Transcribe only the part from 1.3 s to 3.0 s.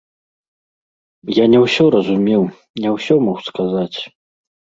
Я не ўсё разумеў, не